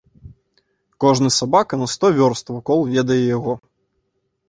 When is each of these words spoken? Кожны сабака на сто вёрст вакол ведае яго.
Кожны 1.05 1.29
сабака 1.39 1.73
на 1.83 1.87
сто 1.93 2.13
вёрст 2.19 2.45
вакол 2.57 2.85
ведае 2.97 3.23
яго. 3.37 3.53